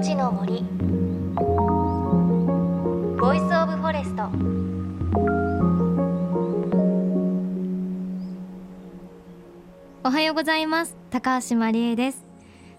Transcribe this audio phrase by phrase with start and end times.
[0.00, 0.62] 命の森。
[3.20, 4.22] Voice of Forest。
[10.02, 10.96] おはようございます。
[11.10, 12.24] 高橋真理恵です。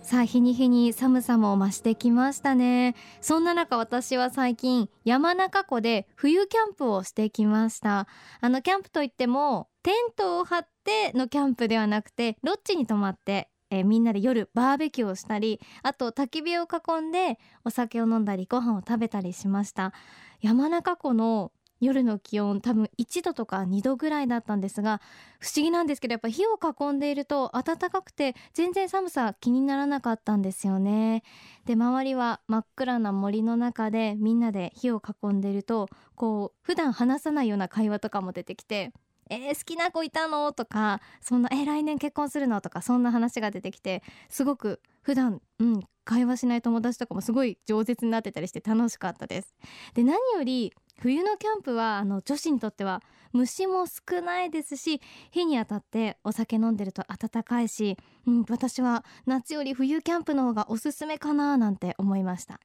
[0.02, 2.96] さあ日に日に寒さも増してきましたね。
[3.22, 8.08] そんな中私は最近山中湖で冬キャンプをしてきました。
[8.40, 19.94] あのキャンプといってもテントを張ってのキャンプではなくてロッジに泊まってえー、みんなで夜バーベキューをしたりあと焚き火を囲んでお酒を飲んだりご飯を食べたりしました。
[20.42, 25.02] 山中湖の夜の気温多分1度とか2度ぐらいだったんですが
[25.40, 31.24] 不思議なんですけどやっぱ火を囲んでいると暖かくて全然寒さ気にならなかったんですよね。
[31.66, 38.94] で周りは真っ暗な森の中でみんなで火を囲んでいるとこう普段話さないような会話とかも出てきて
[39.32, 40.52] えー、好きな子いたの？
[40.52, 42.60] とかそんなえー、来年結婚するの？
[42.60, 49.56] とかそんな話が出てきてすごく普段うん会話しない友達とかもすごい饒舌になってたりして楽しかったです。
[49.94, 62.60] で何より冬のキャンプはあの女子にとっては虫も少ないですし火に当たってお酒飲んでると暖かいし、うん、私は夏より冬キャンプの方がおすすめかななんて思いました。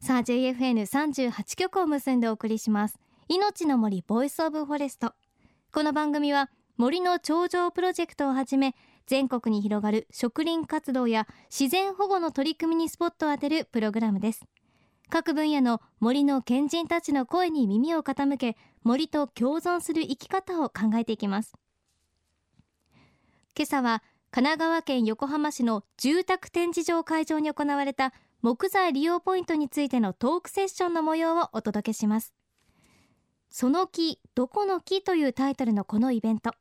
[0.00, 2.98] さあ JFN38 曲を結んでお送りします。
[3.30, 5.12] 命の森 Voice of Forest。
[5.70, 6.48] この番組は
[6.78, 8.74] 森の頂上プロジェクトをはじめ
[9.06, 14.46] 全国に広がる植林活動や自然保護の取り組みにスポットを当てるプログラムです。
[15.10, 21.52] 各分野の森の賢人たちの声に耳を傾け森と共存する生き方を考えていきます。
[23.54, 32.37] 今朝は神奈川県横浜市の住宅展示場会場に行われた木材利用ポイントについてのトークセッションの模様をお届けします。
[33.50, 36.52] その木どこの木というタイトルのこのイベント。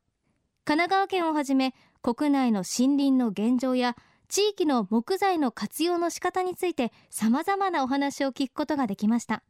[0.66, 3.96] 神奈川県をはじめ国内の森林の現状や
[4.28, 9.44] 地域の木材の活用の仕方について様々なお話を聞くことができました。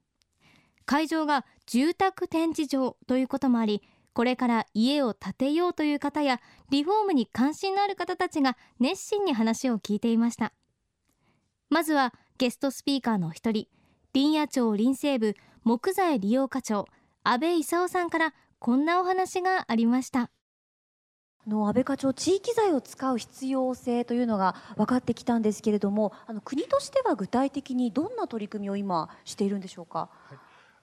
[0.85, 3.81] 会場が住宅展示場ということもあり
[4.13, 6.40] これから家を建てようという方や
[6.72, 10.53] リフォームに関心のある方たちが熱心に話を聞いていました。
[11.69, 13.67] まずはゲストスピーカーの一人
[14.16, 16.88] 林野庁林政部木材利用課長
[17.29, 20.29] 安倍勲さんからこんなお話がありました
[21.45, 29.99] の安倍課長地域財を使う必要性というのが分かってきたんですけれどもあの国としては具体的にどんな取り組みを今しているんでしょうか？
[29.99, 30.37] はい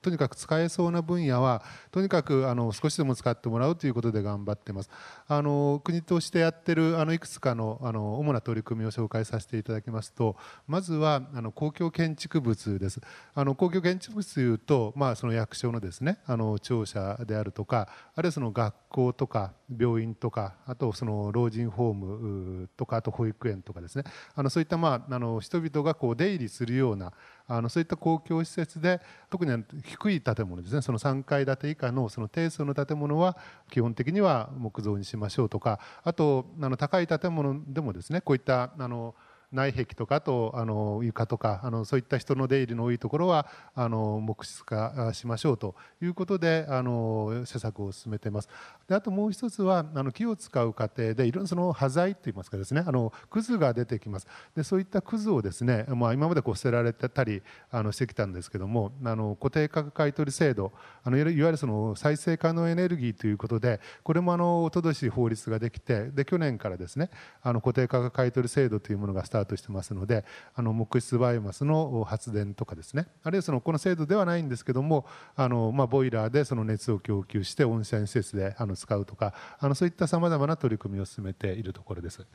[0.05, 4.91] とにかく使えそうな分野はとにかくあの少しでも使ってもらうということで頑張ってます。
[5.27, 13.01] あの国としてやってるあのいくつかのあの主な取り組みを紹介させていただきますとまずはあの公共建築物です。
[13.35, 24.05] あの公共建築物というと、まあ、その役所のですねあの庁舎であるとかあるいはその学校とか病院とかあとその老人ホームとかあと保育園とかですね。
[24.35, 27.13] あのそういった、まあ、あの人々がこう出入りするような
[27.47, 30.83] あのそういった公共施設で特に低い建物ですね。
[30.83, 33.37] その3階建て以下のその低層の建物は
[33.71, 39.15] 基本的には木造にしましょうとかあとあの高い建物でもですねこういったあの
[39.55, 48.49] 内壁とかとあの床とかあのそういった人の出入りの多いところはあの木質化しましょうということであの施策を進めています。
[48.89, 54.27] であともう一つはあの木を使う過程でいろんなその端材といいますかですねあのクズが出てきます。
[54.57, 60.73] でそういったクズをですね、まあ、今までこう捨てられてたりあのしてきたんですけどもあの固定価格買取制度
[61.03, 67.11] あのいわゆるその再生可能エネルギーということでこれもあのおととし法律ができてで去年からですね
[67.43, 70.25] あの固定価格買取制度というものがスタートートしてますので
[70.55, 75.07] あの木質バイオマスの発電とかですねあるいはそのこの制度ではないんですけども
[75.37, 82.27] あの、まあ、ボイラーでその熱を供給して温泉施設であの使うとかあのそういったさまざまな取り組みを進めているところです。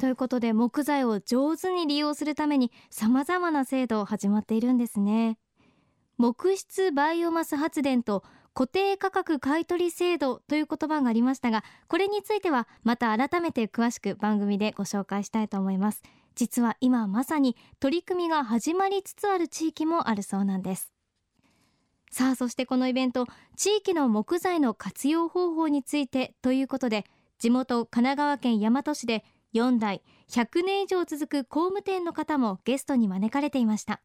[0.00, 5.38] ということで木材を上手に利用するためにさまざまな制度始まっているんですね。
[6.16, 8.24] 木質バイオマス発電と
[8.54, 16.02] 固定価格買取制度という言葉がありましたがこれについてはまた改めて詳しく番組でご紹介したいと思います。
[16.34, 20.92] 実は今まさに取り組みが始まりつつある地域もあるそうなんです。
[22.10, 23.26] さあそしてこのイベント
[23.56, 27.04] 地域の木材の活用方法についてということで
[27.38, 29.24] 地元神奈川県大和市で
[29.54, 34.00] 4代100年以上続く工務店の方もゲストに招かれていました。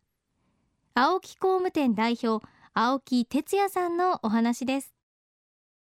[0.93, 2.45] 青木工務店代表
[2.77, 4.93] 青木哲也さんのお話です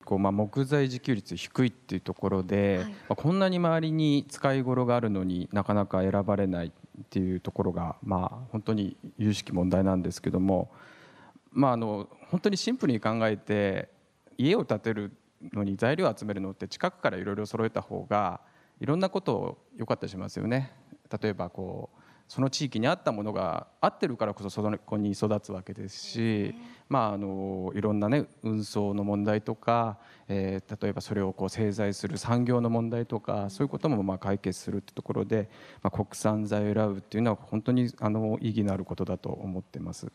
[0.06, 6.72] こうまあ木材自給率低いっていうところで、はい、まあ、こんなに周りに使い頃があるのになかなか選ばれないっ
[7.10, 10.72] ていうところが、まあ、本当に有識問題なんですけども、
[11.52, 13.90] まあ、あの本当にシンプルに考えて
[14.38, 15.12] 家を建てる
[15.52, 18.40] のに材料を集めるのって近くからいろいろ揃えた方が
[18.80, 20.72] いろんなことを良かったりしますよね。
[21.22, 21.97] 例えばこう
[22.28, 26.56] その地域に合ったものが合ってるからこそそこに育つわけですし、
[26.90, 29.98] まあ、あのいろんな、ね、運送の問題とか、
[30.28, 35.50] えー、例えばそれをこう製材する産業の問題とかそういうこともまあ解決するってところで、
[35.82, 40.12] まあ、国産材を選ぶっていうのは本当にあの意義のあることだと思ってます。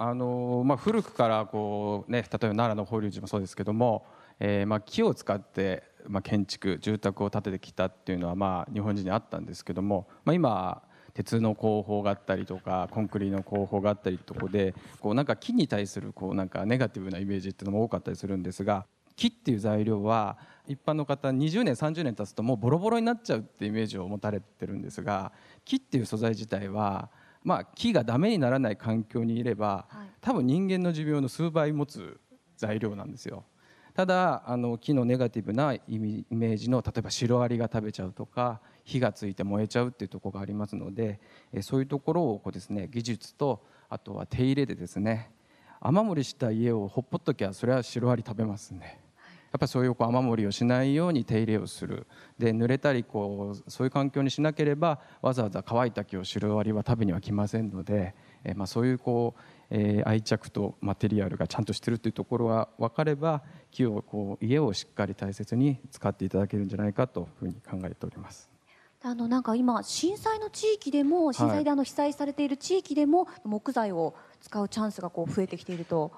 [0.00, 4.06] あのまあ、古くからこう、ね、例えば奈良の法隆寺もそうですけども、
[4.38, 10.82] えー、まあ木を使ってまあ建築住宅を建ててきたっていうのはまあ日本人にあったんですけども、まあ、今
[11.18, 18.86] 鉄の工法があったりとかコンクリの工法があったりとかでこうなんか木に対するこうなんかネガティブなイメージっていうのも多かったりするんですが
[19.16, 20.38] 木っていう材料は
[20.68, 25.32] 一般の方20年30年経つともうボロボロになっちゃうってイメージを持たれてるんですが
[25.64, 27.10] 木っていう素材自体は
[27.42, 29.86] まあ木がダメにならない環境にいれば
[30.20, 32.20] 多分人間の寿命の数倍持つ
[32.56, 33.44] 材料なんですよ。
[33.98, 41.18] ただあの木のネガティブなイメージの例えばシロアリが食べちゃうとか火がついて燃えちゃうっていうところがありますので
[41.62, 45.32] そういうところをこうですね技術とあとは手入れでですね
[45.80, 49.00] 雨漏りした家をほっぽっときゃそれはシロアリ食べますね。
[49.50, 52.06] やっぱりそういうこう雨漏りをしないように手入れをする
[52.38, 68.48] で濡れたりこうそういう環境にしなければわざわざ乾いた木をシロアリは食べには来ませんので、えまあ、そういうこう、えー、愛着とマテリアルがちゃんとしてるというところが分かれば木をこう家をしっかり大切に使っていただけるんじゃないかというふうに考えております。
[69.00, 76.10] あのなんか今震災の地域でも震災であの被災されている地域でも木材を使うチャンスがこう増えてきていると。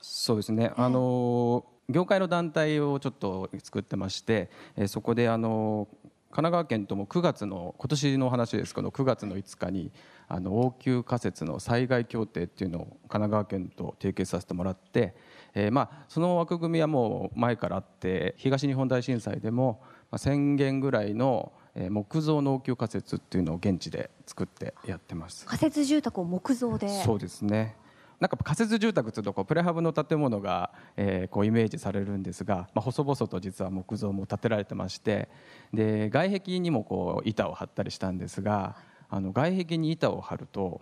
[0.00, 0.72] そうですね。
[0.76, 5.88] あの業界の団体をちょっと作ってまして、えそこであの
[6.32, 9.92] 神奈川県とも9月の今年の話ですけど9月の5日に
[10.28, 15.14] あの応急仮設の災害協定っていうのを神奈川県と提携させてもらって、
[15.54, 19.82] えー、まあその枠組みはもう前からあって東日本大震災でも
[20.12, 25.46] 1000軒ぐらいの木造の応急仮設っていうのを現地で作ってやってます。
[25.46, 26.88] 仮設住宅を木造で。
[27.02, 27.76] そうですね。
[28.22, 35.28] なんか仮設住宅というとこうプレハブの建物が、えー、こうイメージされるんですが、まあ、細々と実は木造も建てられてまして
[35.74, 38.76] で外壁にもこう板を張ったりしたんですが
[39.12, 40.80] あの外壁に板を張ると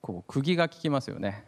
[0.00, 1.44] こう釘が効きますよね。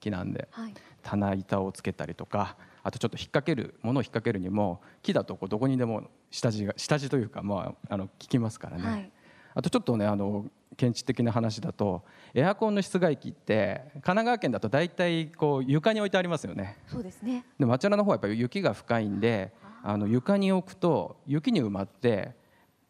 [0.00, 9.10] 木なんで、はい、棚板をつけたりとかあとちょっと引っ掛けるものを引っ掛けるにも木だとこうどこにでも下地が下地というか、まあ、あの効きますからね、はい、
[9.54, 10.46] あとちょっとねあの
[10.76, 12.02] 建築的な話だと
[12.34, 16.78] エアコンの室外機って神奈川県だと大体こう床に置いてありますよね。
[16.88, 17.44] そうですね。
[17.60, 19.52] でもあちらの方はやっぱり雪が深いんで
[19.84, 22.32] あの床に置くと雪に埋まって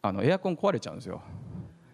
[0.00, 1.20] あのエアコン壊れちゃうんですよ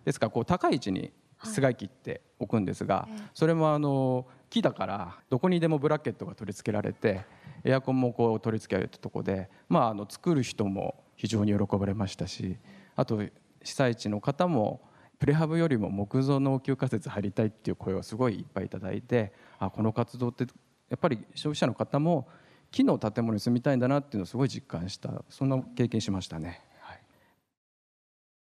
[0.07, 1.13] ですからこう高い位置に
[1.45, 7.25] 室外機って置くんですが、それもあの木だからどこにでもブラケットが取り付けられて
[7.65, 12.57] エアコンもこう取り付けられたとこで、まあ、あの作る人も非常に喜ばれましたし
[12.95, 13.21] あと
[13.63, 14.81] 被災地の方も
[15.19, 20.45] プレハブよりも木造の応急仮設入りたいっていう声をすごいいっぱいいただいてあこの活動って
[20.89, 22.29] やっぱり消費者の方も
[22.71, 25.25] 木の建物に住みたいんだなっていうのをすごい実感した。
[25.31, 26.63] そんな経験しましたね。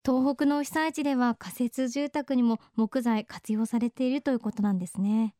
[0.06, 5.34] 東北の被災地では仮設住宅にも木材活用されているということなんですね。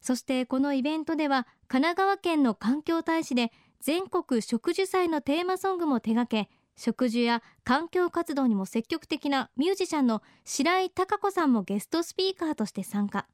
[0.00, 13.26] そしてこのイベントでは神奈川県の環境大使で全国植樹祭のテーマソングも手掛け植樹や環境活動にも積極的なミュージシャンの白井貴子さんもゲストスピーカーとして参加。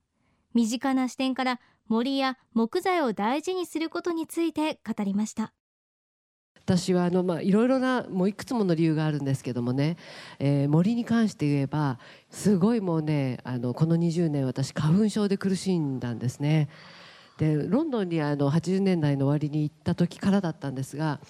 [0.53, 5.53] 身近な視点から森や木材を大事にすることについて語りました。
[6.71, 9.97] 私はあのまあいろいろなもういくつもの理由があるんですけどもね、
[10.39, 11.99] えー、森に関して言えば
[12.31, 16.69] すごいもうねあのこの20年私花粉症で苦しんだんですね。
[17.39, 21.21] でロンドンにあの80年代の終わりに行った時からだったんですが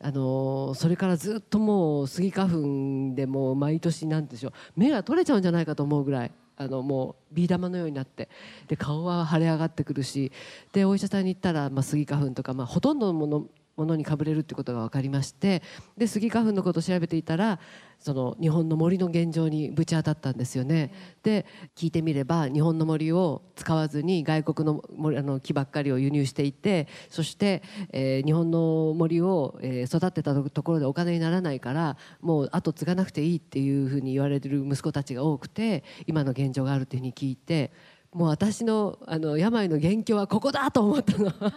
[0.00, 8.30] あのそれからずっともうスギ花粉でもう毎年なんでしょう目が取れちゃうんじゃないかと思うぐらいあのもうビー玉のようになって
[8.66, 10.32] で顔は腫れ上がってくるし
[10.72, 13.46] でお医者さんに行ったら、まあ、スギ花粉とか、まあ、ほとんどのもの
[13.78, 15.62] ものにかぶれるってことが分かりまして
[15.96, 17.60] でスギ花粉のことを調べていたら
[18.00, 20.92] その日本の森の現状にぶち当たったんですよね。
[21.22, 37.72] で聞いてみれば日本の森を使わずに外国の森あの木ばっかりを輸入していてそして、えー、日本の森を、えー、育てたところでお金にならないからもう後継がなくていいっていうふうに言われてる息子たちが多くて今の現状があるというふうに聞いて。
[38.12, 41.52] もう私のあの病の元凶はここだと思ったの、は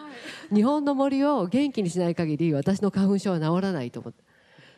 [0.51, 4.23] い、日本の森を元気にしない限り私の花粉症は治らないと思って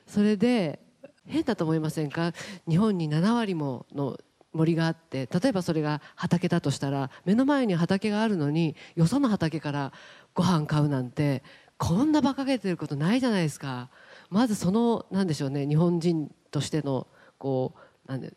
[0.06, 0.80] それで
[1.26, 2.34] 変だと思いませんか？
[2.68, 4.18] 日本に7割もの
[4.52, 9.94] 森があって例えばそれが畑だとしたら目の前に畑があるのによその畑から
[10.36, 11.44] ご飯買うなんて
[11.78, 13.90] こんな馬鹿げてることないじゃないですか。
[14.30, 17.74] まずそのなんでしょうね日本人としてのこ
[18.06, 18.34] うなんで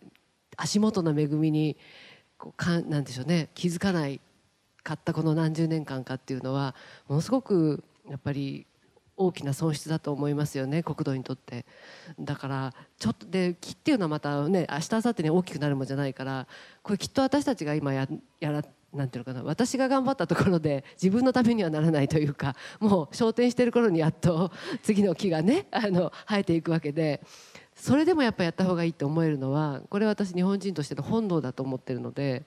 [0.57, 1.77] 足元の恵みに
[2.39, 4.21] こうかんなんでしょうね気づかない
[4.83, 6.75] かったこの何十年間かっていうのは
[7.09, 8.67] ものすごくやっぱり
[9.17, 11.65] 大きな損失だと思いますよね国土にとって。
[12.21, 16.47] だからちょっとで木っていうのはまたね明日明後日に大きくなるもんじゃないから
[16.83, 18.07] これきっと私たちが今や
[18.41, 18.63] やら
[18.93, 24.51] なんていうのかな私が頑張ったところで 自分のためにはならないというかもう昇天してる頃にやっと
[24.83, 27.23] 次の木がねあの生えていくわけで
[27.77, 32.45] それでもやっぱやった方がいいと思えるのはこれは私日本人としての本能だと思ってるので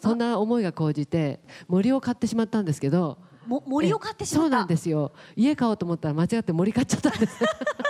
[0.00, 4.42] そんな思いが高じて森を買ってしまったんですけども森を買ってしまった？
[4.42, 5.12] そうなんですよ。
[5.36, 7.42] 家買おうと思ったら間違って森買っちゃったんです。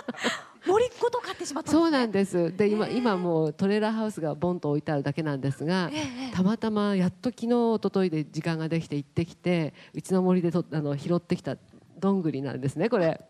[0.67, 2.57] 森ごと買ってしまったそうなんです。
[2.57, 5.91] で今今もうトレーラーハウスがボンと置いてあるだけなんですが、
[6.33, 11.57] たまたまやっと昨日一昨日で時間ができて行ってきてうちの森でとあの拾ってきた
[11.99, 13.21] どんぐりなんですねこれ。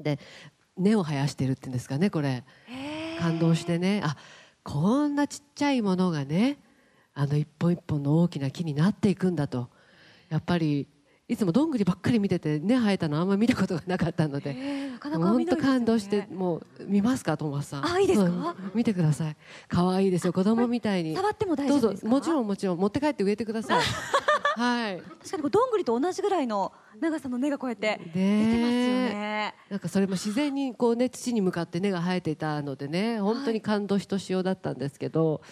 [0.00, 0.18] で
[0.76, 2.44] 根を生やしてるっていうんですかねこれ。
[3.18, 4.02] 感動してね。
[4.04, 4.16] あ
[4.62, 6.58] こんなちっちゃいものがね
[7.14, 9.68] あの一本一本の大きな木になっていくんだと。
[10.28, 10.88] やっぱり
[11.28, 14.56] いつもどんぐりばっかり見てて根生えたのあんまり見たことがなかったので。
[15.02, 17.86] 本当感動してもう見ますかトーマスさん。
[17.86, 19.36] あいいですか、うん、見てください。
[19.68, 20.32] 可愛いですよ。
[20.32, 21.14] 子供みたいに。
[21.16, 22.08] 触っても大丈夫ですか？
[22.08, 22.78] もちろんもちろん。
[22.78, 23.82] 持って帰って植えてください
[24.56, 35.42] はい確かにどんぐりと同じぐらいの長さの根がこうやって出てますよねなんかそれも自然にこうね土に向かって根が生えていたのでね本当に感動ひとしおだったんですけど、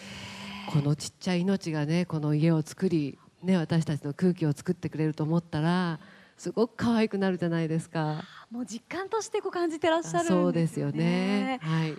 [0.71, 5.99] このちっちゃい命がねこの家を作りね、私たちの空気を作ってくれると思ったら
[6.35, 8.23] すごく可愛くなるじゃないですか。
[8.49, 11.59] もう実感としてこう感じてらっしゃる、ね、そうですよね。
[11.61, 11.95] はい。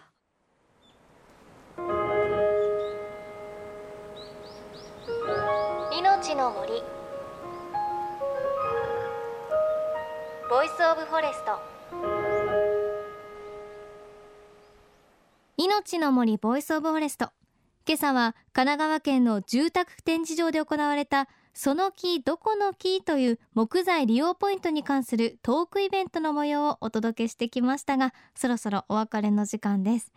[15.77, 17.33] 命の森 Voice of Forest。
[17.87, 30.15] 今朝は神奈川県の住宅展示場で行われたその木どこの木という木材利用ポイントに関するトークイベントの模様をお届けしてきましたがそろそろお別れの時間です。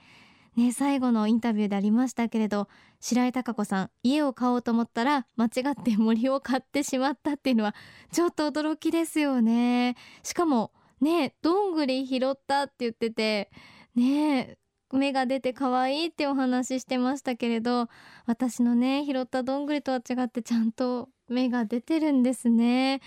[0.55, 2.69] ね最後のインタビューでありましたけれど
[3.01, 7.75] 白井貴子さん家を買おうと思ったら間違って森を買ってしまったっていうのは
[8.13, 9.97] ちょっと驚きですよね。
[10.23, 13.51] しかもねどんぐり拾ったって言ってて
[13.93, 14.57] ね
[14.97, 17.87] 芽が出て可愛いってお話ししてましたけれど
[18.25, 23.01] 私のね拾ったどんぐりとは違ってちゃんと芽が出てるんですね。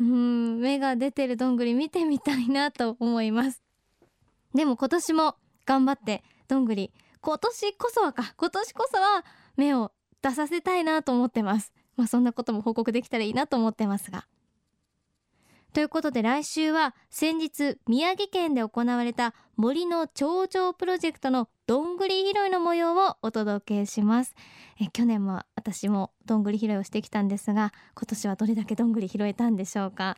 [0.00, 3.62] うん芽が出てるどんぐり見てみたいなと思います。
[4.54, 9.24] でも今年も頑張ってどんぐり今年こそはか今年こそは
[9.56, 9.92] 芽を
[10.22, 11.72] 出させたいなと思ってます。
[11.96, 14.26] まあそんなことも報告できたらいいなと思ってますが。
[15.74, 24.34] ということで来週は先日宮城県で行われた森の頂上プロジェクトのどんぐり拾いの模様をお届けします。
[24.80, 30.16] え去年も私もどんぐり拾いをしてきたんですが今年はどれだけどんぐり拾えたんでしょうか？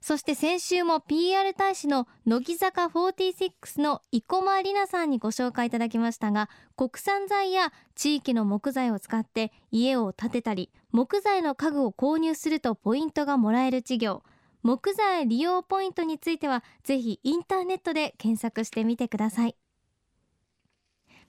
[0.00, 14.22] そして先週も PR 大使の乃木坂46の生駒里奈さんにご紹介いただきましたが国産材や地域の木材を使って家を建てたり木材の家具を購入するとポイントがもらえる事業。
[14.62, 19.56] 木材利用ポイントについてはぜひインターネットで検索してみてください。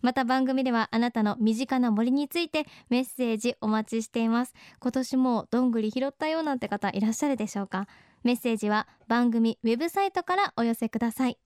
[0.01, 4.53] また番組ではあなたの身近な森についてメッセージお待ちしています。
[4.79, 7.87] 今年もどんぐり拾ったよなんて方いらっしゃるでしょうか？
[8.23, 11.37] メッセージは番組ウェブサイトからお寄せください。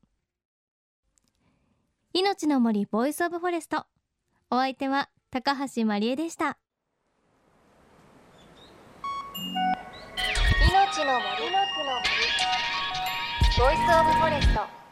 [2.13, 3.85] 命の森 Voice of Forest。
[4.49, 6.57] お相手は高橋真理恵でした。
[10.69, 11.51] 命の森。
[11.51, 12.09] の森。
[13.57, 14.84] ボイスオブフォレスト。